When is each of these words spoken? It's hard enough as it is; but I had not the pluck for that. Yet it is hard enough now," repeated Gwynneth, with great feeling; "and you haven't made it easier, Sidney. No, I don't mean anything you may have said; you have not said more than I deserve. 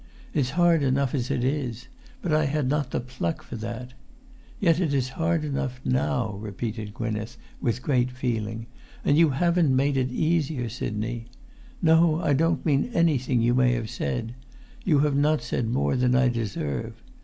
It's 0.33 0.49
hard 0.57 0.81
enough 0.81 1.13
as 1.13 1.29
it 1.29 1.43
is; 1.43 1.87
but 2.23 2.33
I 2.33 2.45
had 2.45 2.67
not 2.67 2.89
the 2.89 2.99
pluck 2.99 3.43
for 3.43 3.55
that. 3.57 3.93
Yet 4.59 4.79
it 4.79 4.95
is 4.95 5.09
hard 5.09 5.45
enough 5.45 5.79
now," 5.85 6.37
repeated 6.41 6.95
Gwynneth, 6.95 7.37
with 7.61 7.83
great 7.83 8.09
feeling; 8.09 8.65
"and 9.05 9.15
you 9.15 9.29
haven't 9.29 9.75
made 9.75 9.97
it 9.97 10.09
easier, 10.09 10.69
Sidney. 10.69 11.27
No, 11.83 12.19
I 12.19 12.33
don't 12.33 12.65
mean 12.65 12.89
anything 12.95 13.41
you 13.43 13.53
may 13.53 13.73
have 13.73 13.91
said; 13.91 14.33
you 14.83 15.01
have 15.01 15.15
not 15.15 15.43
said 15.43 15.69
more 15.69 15.95
than 15.95 16.15
I 16.15 16.29
deserve. 16.29 16.95